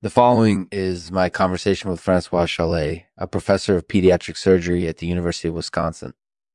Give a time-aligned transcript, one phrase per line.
[0.00, 5.08] The following is my conversation with Francois Chollet, a professor of pediatric surgery at the
[5.08, 6.14] University of Wisconsin.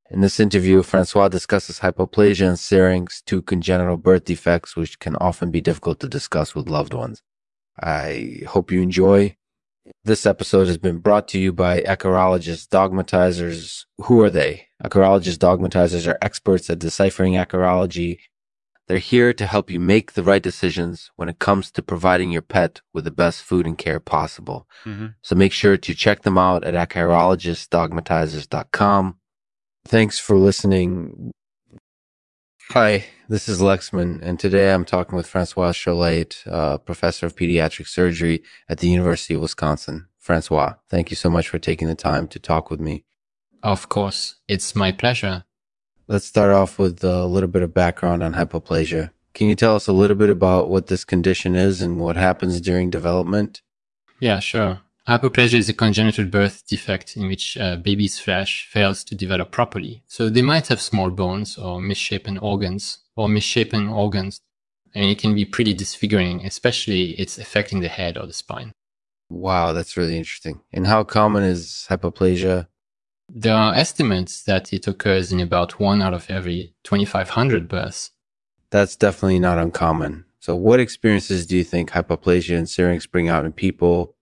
[0.09, 5.51] In this interview, Francois discusses hypoplasia and syrinx, two congenital birth defects, which can often
[5.51, 7.21] be difficult to discuss with loved ones.
[7.77, 9.36] I hope you enjoy.
[10.05, 13.84] This episode has been brought to you by Acarologists Dogmatizers.
[14.05, 14.68] Who are they?
[14.82, 18.20] Acarologists Dogmatizers are experts at deciphering acarology
[18.88, 22.41] they're here to help you make the right decisions when it comes to providing your
[22.41, 24.68] pet with the best food and care possible.
[24.86, 25.07] Mm-hmm.
[25.21, 29.18] So make sure to check them out at acarologistdogmatizers.com.
[29.86, 31.32] Thanks for listening.
[32.71, 37.88] Hi, this is Lexman, and today I'm talking with Francois Chollet, uh, professor of pediatric
[37.88, 40.07] surgery at the University of Wisconsin.
[40.17, 43.03] Francois, thank you so much for taking the time to talk with me.
[43.61, 45.43] Of course, it's my pleasure.
[46.07, 49.11] Let's start off with a little bit of background on hypoplasia.
[49.34, 52.59] Can you tell us a little bit about what this condition is and what happens
[52.59, 53.61] during development?
[54.20, 54.81] Yeah, sure.
[55.08, 60.03] Hypoplasia is a congenital birth defect in which a baby's flesh fails to develop properly.
[60.08, 64.39] So they might have small bones or misshapen organs or misshapen organs.
[64.94, 68.73] And it can be pretty disfiguring, especially it's affecting the head or the spine.
[69.30, 70.61] Wow, that's really interesting.
[70.72, 72.67] And how common is hypoplasia
[73.29, 78.11] there are estimates that it occurs in about one out of every 2,500 births.
[78.69, 80.25] That's definitely not uncommon.
[80.39, 84.15] So, what experiences do you think hypoplasia and syrinx bring out in people?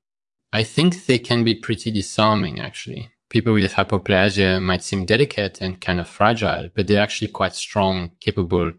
[0.53, 3.11] I think they can be pretty disarming, actually.
[3.29, 8.11] People with hypoplasia might seem delicate and kind of fragile, but they're actually quite strong,
[8.19, 8.73] capable.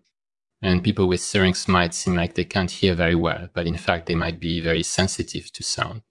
[0.60, 4.06] And people with syrinx might seem like they can't hear very well, but in fact,
[4.06, 6.02] they might be very sensitive to sound.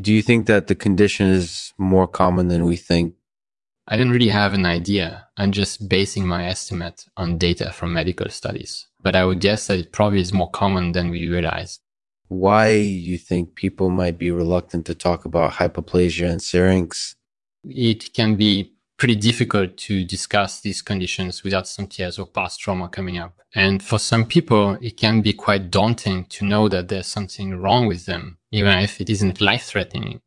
[0.00, 3.14] Do you think that the condition is more common than we think
[3.86, 5.28] I don't really have an idea.
[5.36, 8.86] I'm just basing my estimate on data from medical studies.
[9.02, 11.80] But I would guess that it probably is more common than we realize.
[12.28, 17.14] Why do you think people might be reluctant to talk about hypoplasia and syrinx?
[17.62, 22.88] It can be pretty difficult to discuss these conditions without some tears or past trauma
[22.88, 23.34] coming up.
[23.54, 27.86] And for some people, it can be quite daunting to know that there's something wrong
[27.86, 30.20] with them, even if it isn't life threatening.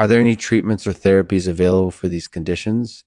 [0.00, 3.04] Are there any treatments or therapies available for these conditions?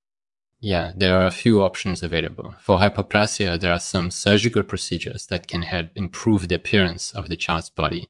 [0.60, 2.54] Yeah, there are a few options available.
[2.62, 7.36] For hypoplasia, there are some surgical procedures that can help improve the appearance of the
[7.36, 8.10] child's body.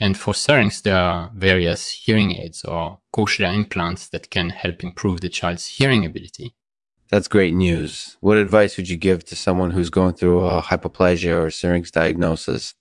[0.00, 5.20] And for syrinx, there are various hearing aids or cochlear implants that can help improve
[5.20, 6.54] the child's hearing ability.
[7.10, 8.16] That's great news.
[8.20, 12.72] What advice would you give to someone who's going through a hypoplasia or syrinx diagnosis?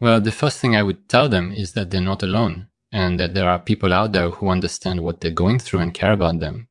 [0.00, 3.34] Well, the first thing I would tell them is that they're not alone and that
[3.34, 6.68] there are people out there who understand what they're going through and care about them.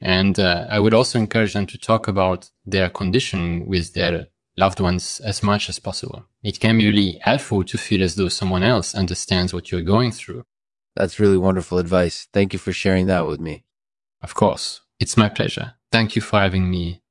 [0.00, 4.80] And uh, I would also encourage them to talk about their condition with their loved
[4.80, 6.24] ones as much as possible.
[6.42, 10.12] It can be really helpful to feel as though someone else understands what you're going
[10.12, 10.44] through.
[10.96, 12.28] That's really wonderful advice.
[12.32, 13.64] Thank you for sharing that with me.
[14.22, 14.80] Of course.
[14.98, 15.74] It's my pleasure.
[15.92, 17.02] Thank you for having me.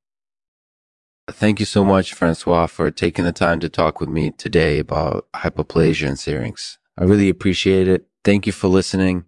[1.29, 5.27] Thank you so much, Francois, for taking the time to talk with me today about
[5.35, 6.77] hypoplasia and syrinx.
[6.97, 8.07] I really appreciate it.
[8.27, 9.23] Thank you for listening.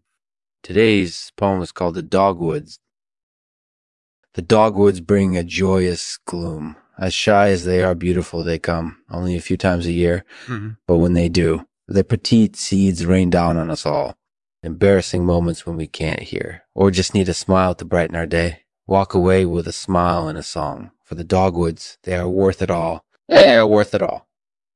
[0.61, 2.79] Today's poem is called The Dogwoods.
[4.33, 6.75] The dogwoods bring a joyous gloom.
[6.99, 10.25] As shy as they are beautiful, they come only a few times a year.
[10.47, 10.71] Mm-hmm.
[10.85, 14.17] But when they do, their petite seeds rain down on us all.
[14.63, 18.63] Embarrassing moments when we can't hear or just need a smile to brighten our day.
[18.85, 20.91] Walk away with a smile and a song.
[21.05, 23.05] For the dogwoods, they are worth it all.
[23.29, 24.27] They are worth it all.